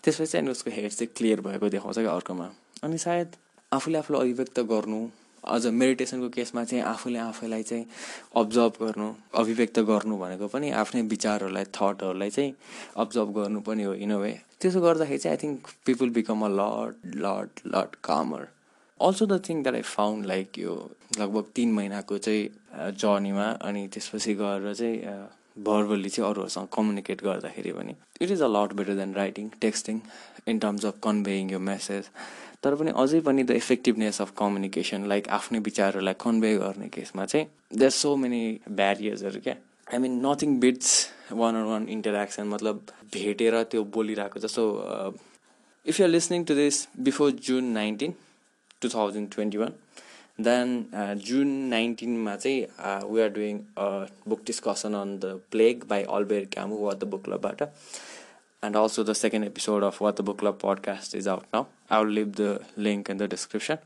त्यसपछि 0.03 0.37
अनि 0.37 0.49
उसको 0.51 0.71
हेड 0.71 0.91
चाहिँ 0.91 1.11
क्लियर 1.11 1.41
भएको 1.41 1.69
देखाउँछ 1.69 1.97
क्या 1.99 2.11
अर्कोमा। 2.11 2.47
अनि 2.83 2.97
सायद 2.97 3.35
आफूले 3.71 3.97
आफूलाई 3.97 4.21
अभिव्यक्त 4.21 4.59
गर्नु 4.71 4.99
अझ 5.47 5.65
मेडिटेसनको 5.73 6.29
केसमा 6.29 6.63
चाहिँ 6.63 6.83
आफूले 6.85 7.19
आफैलाई 7.19 7.63
चाहिँ 7.63 7.85
अब्जर्भ 8.35 8.73
गर्नु 8.79 9.11
अभिव्यक्त 9.35 9.79
गर्नु 9.87 10.17
भनेको 10.17 10.47
पनि 10.47 10.71
आफ्नै 10.77 11.01
विचारहरूलाई 11.09 11.65
थटहरूलाई 11.73 12.29
चाहिँ 12.31 12.53
अब्जर्भ 12.97 13.33
गर्नु 13.33 13.61
पनि 13.61 13.83
हो 13.83 13.93
इन 13.99 14.11
अ 14.11 14.17
वे 14.17 14.33
त्यसो 14.59 14.81
गर्दाखेरि 14.81 15.19
चाहिँ 15.19 15.37
I 15.37 15.43
think 15.43 15.71
people 15.85 16.09
become 16.11 16.45
a 16.45 16.49
lot 16.53 17.15
lot 17.17 17.65
lot 17.67 17.95
calmer 18.03 18.47
also 18.99 19.25
the 19.25 19.41
thing 19.49 19.63
that 19.63 19.75
I 19.75 19.81
found 19.87 20.25
like 20.25 20.59
यो 20.59 20.75
लगभग 21.19 21.51
तिन 21.55 21.73
महिनाको 21.73 22.17
चाहिँ 22.19 22.93
जर्नीमा 22.97 23.49
अनि 23.63 23.87
त्यसपछि 23.87 24.33
गएर 24.35 24.73
चाहिँ 24.73 25.17
भर्बली 25.59 26.09
चाहिँ 26.09 26.29
अरूहरूसँग 26.29 26.67
कम्युनिकेट 26.73 27.21
गर्दाखेरि 27.23 27.71
पनि 27.71 27.95
it 28.21 28.31
is 28.31 28.41
a 28.41 28.47
lot 28.49 28.73
better 28.73 28.95
than 28.95 29.13
writing 29.15 29.49
texting 29.61 29.99
in 30.47 30.59
terms 30.59 30.85
of 30.85 30.99
conveying 31.03 31.51
यो 31.51 31.59
मेसेज 31.67 32.09
तर 32.65 32.75
पनि 32.75 32.91
अझै 32.97 33.19
पनि 33.21 33.43
the 33.43 33.51
effectiveness 33.57 34.21
of 34.21 34.31
communication 34.37 35.05
like 35.07 35.29
आफ्नो 35.35 35.59
विचारहरूलाई 35.63 36.19
कन्भे 36.19 36.53
गर्ने 36.57 36.87
केसमा 36.89 37.25
चाहिँ 37.27 37.45
देयर 37.75 37.91
सो 37.93 38.15
मेनी 38.17 38.41
ब्यारियर्सहरू 38.73 39.41
क्या 39.43 39.55
I 39.87 39.97
mean 39.99 40.19
nothing 40.21 40.57
beats 40.59 40.93
one 41.33 41.55
on 41.55 41.63
one 41.65 41.87
interaction 41.91 42.47
मतलब 42.49 42.81
भेटेर 43.13 43.61
त्यो 43.71 43.83
बोलिरहेको 43.93 44.39
जस्तो 44.39 44.63
if 45.85 45.99
you're 45.99 46.09
listening 46.09 46.43
to 46.43 46.55
this 46.55 46.87
before 47.01 47.31
June 47.43 47.71
nineteen 47.73 48.13
two 48.81 48.89
thousand 48.89 49.29
twenty 49.33 49.57
one 49.57 49.73
then 50.41 50.73
June 51.25 51.47
नाइन्टिनमा 51.69 52.35
चाहिँ 52.37 53.07
we 53.11 53.21
are 53.21 53.29
doing 53.37 53.59
book 54.27 54.41
discussion 54.45 54.93
on 54.95 55.17
the 55.19 55.39
plague 55.51 55.83
by 55.89 56.03
Albert 56.15 56.47
Camus 56.53 56.77
वा 56.79 56.93
the 56.95 57.13
book 57.13 57.23
क्लबबाट 57.25 57.63
also 58.63 59.03
the 59.03 59.13
second 59.13 59.45
episode 59.45 59.83
of 59.83 60.01
what 60.01 60.15
the 60.17 60.21
book 60.21 60.39
club 60.39 60.57
podcast 60.63 61.15
is 61.15 61.27
out 61.27 61.43
now 61.53 61.65
I 61.91 62.03
will 62.03 62.13
leave 62.13 62.31
the 62.37 62.59
link 62.77 63.09
in 63.09 63.17
the 63.17 63.23
description 63.29 63.77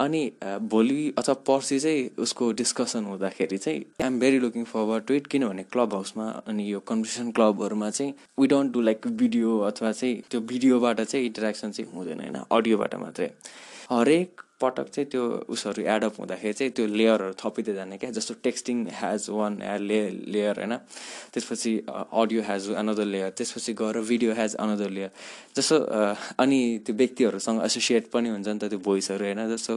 अनि 0.00 0.20
भोलि 0.42 1.12
अथवा 1.18 1.34
पर्सि 1.46 1.78
चाहिँ 1.80 2.08
उसको 2.18 2.50
discussion 2.52 3.04
हुँदाखेरि 3.04 3.58
चाहिँ 3.58 3.80
I 4.00 4.06
am 4.06 4.18
very 4.20 4.38
looking 4.38 4.64
forward 4.64 5.04
to 5.04 5.14
it 5.14 5.26
किनभने 5.26 5.62
क्लब 5.72 5.94
हाउसमा 5.94 6.28
अनि 6.46 6.70
यो 6.72 6.80
कम्पिटिसन 6.86 7.30
क्लबहरूमा 7.32 7.90
चाहिँ 7.90 8.14
we 8.40 8.46
don't 8.46 8.72
do 8.72 8.80
like 8.82 9.06
video 9.16 9.58
अथवा 9.64 9.92
चाहिँ 9.92 10.22
त्यो 10.30 10.40
भिडियोबाट 10.52 11.00
चाहिँ 11.02 11.26
इन्टरेक्सन 11.26 11.70
चाहिँ 11.70 11.90
हुँदैन 11.92 12.20
होइन 12.20 12.42
अडियोबाट 12.50 12.94
मात्रै 12.96 13.30
हरेक 13.90 14.40
पटक 14.62 14.88
चाहिँ 14.94 15.08
त्यो 15.10 15.22
उसहरू 15.54 15.82
एडअप 15.94 16.14
हुँदाखेरि 16.18 16.52
चाहिँ 16.58 16.72
त्यो 16.76 16.86
लेयरहरू 16.86 17.34
थपिँदै 17.42 17.74
जाने 17.74 17.96
क्या 17.98 18.10
जस्तो 18.18 18.34
टेक्स्टिङ 18.42 18.86
हेज 19.00 19.26
वान 19.30 19.58
ले 19.88 20.00
लेयर 20.34 20.56
होइन? 20.60 20.74
त्यसपछि 21.32 21.72
अडियो 22.22 22.42
हेज 22.48 22.70
अनदर 22.82 23.06
लेयर 23.14 23.30
त्यसपछि 23.38 23.72
गएर 23.80 24.00
भिडियो 24.10 24.32
हेज 24.40 24.54
अनदर 24.64 24.90
लेयर 24.90 25.10
जस्तो 25.56 25.76
अनि 26.42 26.60
त्यो 26.86 26.96
व्यक्तिहरूसँग 26.96 27.62
एसोसिएट 27.64 28.10
पनि 28.12 28.28
हुन्छ 28.28 28.48
नि 28.48 28.58
त 28.58 28.70
त्यो 28.70 28.78
भोइसहरू 28.86 29.24
होइन? 29.24 29.40
जस्तो 29.54 29.76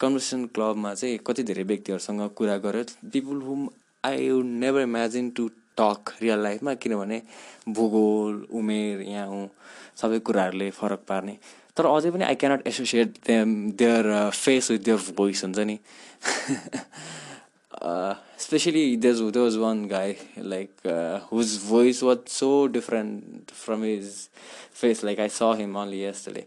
कन्भर्सेसन 0.00 0.46
क्लबमा 0.54 0.94
चाहिँ 0.94 1.18
कति 1.26 1.42
धेरै 1.48 1.64
व्यक्तिहरूसँग 1.72 2.22
कुरा 2.38 2.56
गर्यो 2.64 2.84
people 3.12 3.42
whom 3.42 3.68
I 4.04 4.30
would 4.30 4.46
never 4.62 4.80
imagine 4.82 5.30
to 5.36 5.48
talk 5.78 6.10
real 6.22 6.42
लाइफमा 6.42 6.74
किनभने 6.82 7.20
भूगोल 7.76 8.34
उमेर 8.58 9.00
यहाँ 9.02 9.46
सबै 10.00 10.18
कुराहरूले 10.26 10.70
फरक 10.70 11.02
पार्ने। 11.08 11.36
तर 11.76 11.86
अझै 11.86 12.10
पनि 12.10 12.24
I 12.24 12.34
cannot 12.42 12.66
associate 12.68 13.16
them 13.26 13.54
their 13.82 14.30
face 14.30 14.70
with 14.70 14.84
their 14.88 15.14
voice 15.16 15.44
हुन्छ 15.44 15.58
नि? 15.70 15.78
Especially 18.44 18.84
these 18.96 19.20
there 19.20 19.44
was 19.44 19.56
one 19.64 19.86
guy 19.88 20.14
like 20.38 20.92
whose 21.32 21.58
voice 21.68 22.02
was 22.02 22.18
so 22.36 22.50
different 22.76 23.50
from 23.64 23.82
his 23.84 24.12
face 24.80 25.04
like 25.04 25.20
I 25.20 25.28
saw 25.28 25.50
him 25.58 25.74
only 25.82 26.02
yesterday 26.04 26.46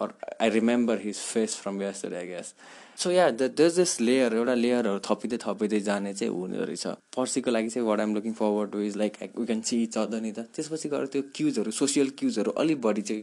or 0.00 0.10
I 0.40 0.48
remember 0.58 0.96
his 0.96 1.18
face 1.20 1.54
from 1.62 1.80
yesterday, 1.80 2.22
I 2.26 2.30
guess. 2.34 2.54
So 3.00 3.10
yeah 3.10 3.30
this 3.40 3.74
this 3.76 4.00
layer 4.00 4.34
एउटा 4.36 4.54
लेयरहरू 4.54 4.98
थपिँदै 5.04 5.36
थपिँदै 5.40 5.78
जाने 5.80 6.12
चाहिँ 6.14 6.32
हुने 6.32 6.64
रहेछ। 6.68 6.86
पर्सिको 7.16 7.50
लागि 7.50 7.68
चाहिँ 7.72 7.86
what 7.86 8.00
I'm 8.00 8.14
looking 8.14 8.32
forward 8.40 8.70
to 8.72 8.80
is 8.88 8.96
like 8.96 9.16
we 9.38 9.46
can 9.46 9.60
see 9.68 9.82
each 9.82 9.96
other 9.98 10.20
नि 10.20 10.32
त। 10.32 10.44
त्यसपछि 10.52 10.88
गएर 10.88 11.06
त्यो 11.12 11.22
क्युजहरू 11.36 11.70
सोसियल 11.72 12.10
क्युजहरू 12.18 12.50
अलिक 12.60 12.80
बढी 12.80 13.02
चाहिँ 13.08 13.22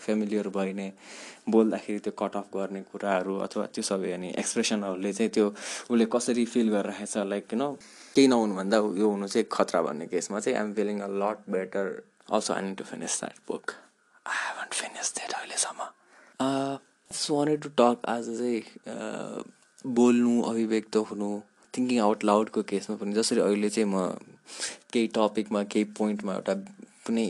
फेमिलियर 0.00 0.48
भयो 0.48 0.72
भने 0.72 0.88
बोल्दाखेरि 1.44 1.98
त्यो 2.08 2.12
कट 2.22 2.36
अफ 2.40 2.48
गर्ने 2.56 2.80
कुराहरू 2.88 3.36
अथवा 3.48 3.66
त्यो 3.74 3.84
सबै 3.90 4.12
अनि 4.16 4.32
एक्सप्रेसनहरूले 4.44 5.12
चाहिँ 5.12 5.30
त्यो 5.36 5.46
उसले 5.92 6.06
कसरी 6.16 6.44
फिल 6.54 6.68
गरिरहेको 6.76 7.12
छ 7.12 7.28
लाइक 7.28 7.44
किन 7.52 7.62
केही 8.16 8.26
नहुनुभन्दा 8.32 8.76
यो 9.02 9.12
हुनु 9.12 9.28
चाहिँ 9.28 9.46
खतरा 9.52 9.82
भन्ने 9.90 10.06
केसमा 10.08 10.40
चाहिँ 10.40 10.56
I'm 10.56 10.72
feeling 10.80 11.04
a 11.04 11.10
lot 11.20 11.44
better 11.52 11.86
also 12.32 12.54
I 12.56 12.62
need 12.64 12.76
to 12.80 12.84
finish 12.96 13.20
that 13.20 13.44
book 13.52 13.76
I 14.24 14.36
haven't 14.48 14.76
finish 14.80 15.14
that 15.20 15.32
अहिलेसम्म। 15.42 15.80
वान्टेड 16.40 17.62
टु 17.62 17.68
टक 17.76 18.04
आज 18.08 18.26
चाहिँ 18.30 19.92
बोल्नु 19.92 20.42
अभिव्यक्त 20.42 20.96
हुनु 21.08 21.30
थिङ्किङ 21.74 21.98
आउट 22.00 22.24
लाउडको 22.24 22.62
केसमा 22.62 22.96
पनि 22.96 23.12
जसरी 23.12 23.40
अहिले 23.40 23.70
चाहिँ 23.70 23.88
म 23.88 24.06
केही 24.92 25.06
टपिकमा 25.14 25.62
केही 25.64 25.84
पोइन्टमा 25.98 26.34
एउटा 26.34 26.54
कुनै 27.06 27.26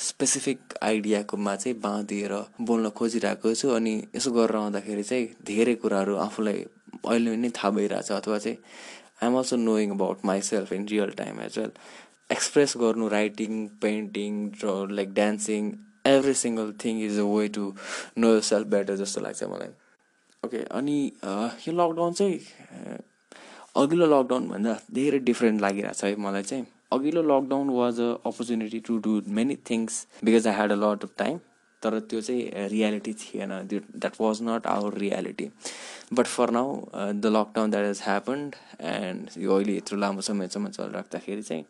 स्पेसिफिक 0.00 0.74
आइडियाकोमा 0.82 1.54
चाहिँ 1.56 1.78
बाँधिएर 1.80 2.34
बोल्न 2.62 2.90
खोजिरहेको 2.92 3.54
छु 3.54 3.70
अनि 3.70 3.94
यसो 4.14 4.30
गरेर 4.32 4.56
आउँदाखेरि 4.56 5.02
चाहिँ 5.02 5.28
धेरै 5.44 5.74
कुराहरू 5.76 6.16
आफूलाई 6.18 6.64
अहिले 7.04 7.36
नै 7.36 7.50
थाहा 7.52 7.70
भइरहेछ 7.70 8.12
अथवा 8.12 8.38
चाहिँ 8.38 8.58
I'm 9.22 9.38
also 9.38 9.56
knowing 9.62 9.90
about 9.90 10.24
myself 10.24 10.72
in 10.72 10.86
real 10.88 11.10
time 11.16 11.40
as 11.40 11.58
well 11.58 11.72
express 12.30 12.76
गर्नु 12.76 13.08
writing 13.08 13.66
painting 13.80 14.46
like 14.92 15.14
dancing 15.14 15.72
every 16.06 16.34
single 16.42 16.72
thing 16.84 17.02
is 17.04 17.18
a 17.18 17.24
way 17.34 17.48
to 17.56 17.72
know 18.18 18.38
self 18.50 18.66
better 18.76 18.96
जस्तो 18.96 19.20
लाग्छ 19.20 19.44
मलाई 19.54 19.68
ओके 20.42 20.62
अनि 20.78 20.96
यो 21.66 21.72
लकडाउन 21.72 22.12
चाहिँ 22.12 22.38
अघिल्लो 23.76 24.06
लकडाउनभन्दा 24.06 24.78
धेरै 24.94 25.18
डिफ्रेन्ट 25.28 25.62
छ 25.94 26.04
है 26.04 26.16
मलाई 26.26 26.42
चाहिँ। 26.42 26.64
अघिल्लो 26.92 27.22
lockdown 27.22 27.70
was 27.76 28.00
a 28.00 28.10
opportunity 28.26 28.80
to 28.88 28.98
do 29.06 29.20
many 29.38 29.56
things 29.70 30.06
because 30.24 30.46
I 30.46 30.54
had 30.54 30.72
a 30.72 30.76
lot 30.82 31.04
of 31.04 31.10
time 31.18 31.38
तर 31.82 31.98
त्यो 32.10 32.20
चाहिँ 32.20 32.68
रियालिटी 32.68 33.12
थिएन। 33.22 33.50
That 33.70 34.20
was 34.20 34.42
not 34.42 34.66
our 34.66 34.94
reality 34.98 35.48
but 36.12 36.26
for 36.26 36.50
now 36.50 36.76
the 36.94 37.32
lockdown 37.36 37.70
that 37.70 37.86
has 37.86 38.00
happened 38.04 38.54
and 38.92 39.30
यो 39.38 39.56
अहिले 39.56 39.76
यत्रो 39.76 39.98
लामो 39.98 40.20
समयसम्म 40.28 40.68
चलिराख्दाखेरि 40.68 41.42
चाहिँ 41.42 41.64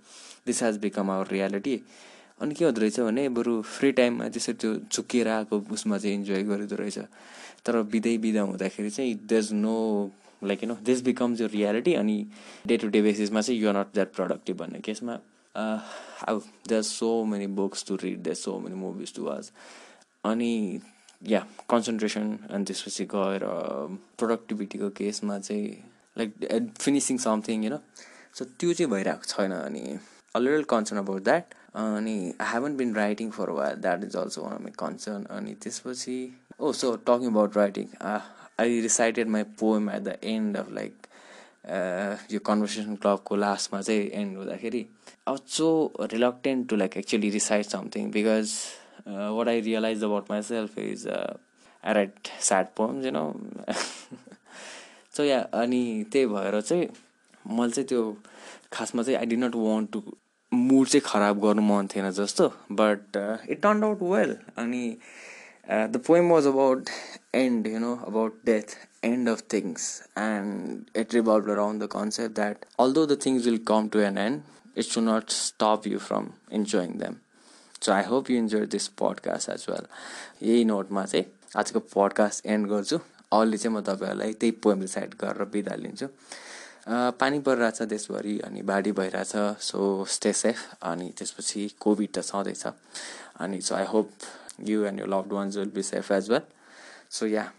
this 0.46 0.62
has 0.62 0.78
become 0.80 1.10
our 1.10 1.32
reality 1.32 1.80
अनि 2.44 2.54
के 2.54 2.64
हुँदो 2.64 2.80
रहेछ 2.80 3.00
भने 3.00 3.28
बरु 3.28 3.62
फ्री 3.62 3.92
टाइममा 3.92 4.28
त्यसरी 4.28 4.54
त्यो 4.54 4.74
झुकिएर 4.92 5.28
आएको 5.28 5.60
उसमा 5.70 5.98
चाहिँ 5.98 6.16
इन्जोय 6.16 6.42
गरिँदो 6.42 6.76
रहेछ। 6.76 6.98
तर 7.64 7.82
बिदै 7.82 8.18
बिदा 8.18 8.40
हुँदाखेरि 8.40 8.90
चाहिँ 8.90 9.14
these 9.14 9.52
no 9.52 10.10
like 10.44 10.62
you 10.64 10.68
know 10.68 10.76
this 10.82 11.02
becomes 11.02 11.40
यो 11.40 11.46
रियालिटी 11.46 11.94
अनि 11.94 12.26
डे 12.66 12.76
टु 12.76 12.88
डे 12.88 13.02
बेसिसमा 13.02 13.40
चाहिँ 13.40 13.60
युआर 13.60 13.76
नट 13.76 13.86
द्याट 13.94 14.12
प्रडक्टिभ 14.12 14.56
भन्ने 14.56 14.78
केसमा 14.78 15.18
अब 16.28 16.42
there 16.68 16.82
so 16.82 17.24
many 17.24 17.46
books 17.46 17.84
to 17.88 17.96
read 17.96 18.22
there 18.22 18.36
so 18.36 18.58
many 18.58 18.74
movies 18.74 19.14
to 19.14 19.24
watch 19.24 19.52
अनि 20.24 20.80
या 21.22 21.46
कन्सन्ट्रेसन 21.70 22.38
अनि 22.50 22.64
त्यसपछि 22.64 23.04
गएर 23.04 23.40
प्रोडक्टिभिटीको 24.18 24.88
केसमा 24.90 25.38
चाहिँ 25.38 25.68
लाइक 26.18 26.72
फिनिसिङ 26.78 27.18
समथिङ 27.18 27.60
होइन 27.60 27.78
सो 28.34 28.44
त्यो 28.44 28.72
चाहिँ 28.72 28.92
भइरहेको 28.92 29.22
छैन 29.24 29.52
अनि 29.52 29.98
अ 30.34 30.62
कन्सर्न 30.70 31.00
अबाउट 31.00 31.24
द्याट 31.24 31.54
अनि 31.74 32.16
I 32.40 32.52
haven't 32.52 32.76
been 32.76 32.94
writing 32.94 33.30
for 33.30 33.50
while 33.50 33.76
that 33.76 34.04
is 34.04 34.16
also 34.16 34.42
one 34.42 34.52
of 34.54 34.60
my 34.62 34.72
concern 34.78 35.24
अनि 35.36 35.54
त्यसपछि 35.62 36.18
ओ 36.60 36.72
so 36.72 36.94
talking 37.06 37.30
about 37.30 37.56
writing 37.56 37.88
I 38.02 38.80
recited 38.80 39.28
my 39.28 39.42
poem 39.60 39.90
at 39.90 40.02
the 40.02 40.16
end 40.34 40.56
of 40.56 40.70
like 40.72 41.06
यो 42.32 42.40
conversation 42.46 42.96
क्लबको 42.96 43.36
लास्टमा 43.36 43.80
चाहिँ 43.82 44.08
end 44.12 44.36
हुँदाखेरि 44.38 44.86
I 45.28 45.36
so 45.48 45.68
reluctant 46.12 46.68
to 46.68 46.76
like 46.76 46.96
actually 46.96 47.30
recite 47.30 47.66
something 47.66 48.10
because 48.10 48.54
what 49.08 49.48
I 49.48 49.60
realize 49.60 50.04
about 50.04 50.30
myself 50.42 50.78
is 50.78 51.06
I 51.08 51.94
write 51.94 52.28
sad 52.40 52.66
poems 52.76 53.04
you 53.06 53.10
know 53.12 53.24
so 55.16 55.24
yeah 55.24 55.40
अनि 55.54 55.82
त्यही 56.12 56.26
भएर 56.26 56.60
चाहिँ 56.60 56.88
मैले 57.44 57.72
चाहिँ 57.72 57.86
त्यो 57.88 58.16
खासमा 58.72 59.02
चाहिँ 59.02 59.18
I 59.18 59.26
did 59.26 59.36
not 59.36 59.54
want 59.54 59.92
to 59.92 60.02
mood 60.54 60.86
चाहिँ 60.86 61.02
खराब 61.06 61.40
गर्नु 61.40 61.62
मन 61.62 61.86
थिएन 61.94 62.10
जस्तो 62.18 62.48
but 62.72 63.16
it 63.50 63.62
turn 63.62 63.84
out 63.84 64.02
well 64.02 64.36
अनि 64.56 64.82
the 65.70 66.02
poem 66.06 66.30
was 66.30 66.46
about 66.46 66.90
and 67.34 67.66
you 67.66 67.78
know 67.78 67.94
about 68.06 68.40
death 68.46 68.76
end 69.04 69.28
of 69.28 69.42
things 69.52 69.90
and 70.18 70.98
it 70.98 71.14
revolve 71.14 71.50
around 71.50 71.82
the 71.82 71.88
concept 71.92 72.34
that 72.34 72.64
although 72.80 73.06
the 73.06 73.18
things 73.26 73.44
will 73.46 73.58
come 73.66 73.88
to 73.88 74.00
an 74.00 74.18
end 74.18 74.78
it 74.78 74.84
should 74.84 75.00
not 75.00 75.30
stop 75.38 75.86
you 75.86 75.98
from 76.08 76.30
enjoying 76.52 76.98
them 76.98 77.16
so 77.82 77.92
I 77.92 78.04
hope 78.04 78.30
you 78.30 78.36
enjoy 78.38 78.66
this 78.72 78.88
podcast 79.00 79.48
as 79.48 79.66
well 79.70 79.86
यही 80.48 80.64
नोटमा 80.64 81.04
चाहिँ 81.04 81.26
आजको 81.56 81.78
podcast 81.94 82.46
and 82.46 82.66
गर्छु। 82.68 82.98
अहिले 83.32 83.56
चाहिँ 83.56 83.76
म 83.76 83.80
तपाईँहरूलाई 83.80 84.32
त्यही 84.32 84.50
पोइम 84.64 84.80
डिसाइड 84.80 85.14
गरेर 85.20 85.44
बिदा 85.52 85.74
लिन्छु। 85.74 86.06
पानी 86.86 87.38
परिरहेछ 87.40 87.82
देशभरि 87.88 88.38
अनि 88.44 88.62
बाढी 88.70 88.92
भइरहेछ 88.92 89.32
सो 89.68 90.04
स्टे 90.16 90.32
सेफ 90.32 90.58
अनि 90.82 91.12
त्यसपछि 91.18 91.68
कोभिड 91.80 92.12
त 92.16 92.24
छँदैछ 92.26 92.66
अनि 92.66 93.60
so 93.60 93.74
I 93.74 93.84
hope 93.94 94.10
you 94.68 94.84
and 94.86 95.00
you 95.00 95.06
loved 95.06 95.32
ones 95.32 95.56
will 95.56 95.70
be 95.74 95.82
safe 95.82 96.12
as 96.12 96.30
well 96.30 96.42
so 97.18 97.26
yeah 97.26 97.50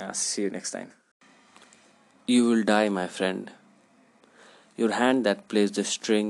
see 0.00 0.42
you 0.42 0.50
next 0.50 0.72
time 0.72 0.88
You 2.28 2.48
will 2.48 2.62
die, 2.62 2.88
my 2.88 3.08
friend. 3.08 3.50
Your 4.78 4.92
hand 4.92 5.26
that 5.26 5.48
plays 5.48 5.72
the 5.72 5.82
string 5.84 6.28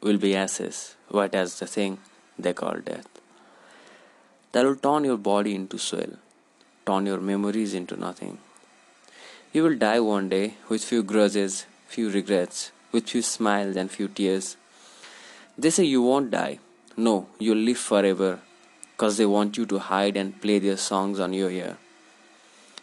will 0.00 0.16
be 0.16 0.36
ashes, 0.36 0.94
white 1.08 1.34
as 1.34 1.58
the 1.58 1.66
thing 1.66 1.98
they 2.38 2.52
call 2.52 2.78
death. 2.84 3.08
That 4.54 4.64
will 4.64 4.76
turn 4.76 5.04
your 5.04 5.16
body 5.16 5.54
into 5.56 5.76
soil, 5.78 6.12
turn 6.86 7.06
your 7.06 7.20
memories 7.20 7.74
into 7.74 7.96
nothing. 7.96 8.38
You 9.52 9.64
will 9.64 9.76
die 9.76 9.98
one 9.98 10.28
day 10.28 10.54
with 10.68 10.84
few 10.84 11.02
grudges, 11.02 11.66
few 11.86 12.10
regrets, 12.10 12.72
with 12.92 13.08
few 13.08 13.22
smiles 13.22 13.76
and 13.76 13.90
few 13.90 14.08
tears. 14.08 14.56
They 15.58 15.70
say 15.70 15.84
you 15.84 16.02
won't 16.02 16.30
die. 16.30 16.58
No, 16.96 17.28
you'll 17.38 17.58
live 17.58 17.78
forever, 17.78 18.40
cause 18.96 19.16
they 19.16 19.26
want 19.26 19.56
you 19.56 19.66
to 19.66 19.78
hide 19.78 20.16
and 20.16 20.40
play 20.40 20.58
their 20.58 20.76
songs 20.76 21.18
on 21.20 21.32
your 21.32 21.50
ear. 21.50 21.76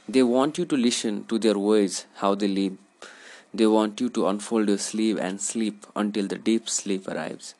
They 0.09 0.23
want 0.23 0.57
you 0.57 0.65
to 0.65 0.75
listen 0.75 1.23
to 1.25 1.39
their 1.39 1.57
words, 1.57 2.05
how 2.15 2.35
they 2.35 2.47
live. 2.47 2.77
They 3.53 3.67
want 3.67 4.01
you 4.01 4.09
to 4.09 4.27
unfold 4.27 4.67
your 4.67 4.77
sleeve 4.77 5.17
and 5.17 5.41
sleep 5.41 5.85
until 5.95 6.27
the 6.27 6.37
deep 6.37 6.69
sleep 6.69 7.07
arrives. 7.07 7.55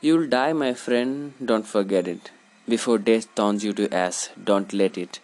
You'll 0.00 0.28
die, 0.28 0.52
my 0.52 0.74
friend, 0.74 1.34
don't 1.44 1.66
forget 1.66 2.08
it. 2.08 2.30
Before 2.68 2.98
death 2.98 3.34
turns 3.34 3.64
you 3.64 3.72
to 3.74 3.92
ash, 3.94 4.28
don't 4.42 4.72
let 4.72 4.98
it. 4.98 5.20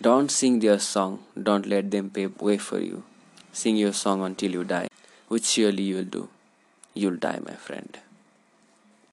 Don't 0.00 0.30
sing 0.30 0.60
their 0.60 0.78
song, 0.78 1.24
don't 1.40 1.66
let 1.66 1.90
them 1.90 2.10
pave 2.10 2.40
way 2.40 2.58
for 2.58 2.78
you. 2.78 3.02
Sing 3.52 3.76
your 3.76 3.92
song 3.92 4.22
until 4.22 4.52
you 4.52 4.64
die, 4.64 4.88
which 5.28 5.44
surely 5.44 5.82
you'll 5.82 6.04
do. 6.04 6.28
You'll 6.94 7.16
die, 7.16 7.40
my 7.44 7.54
friend. 7.54 7.98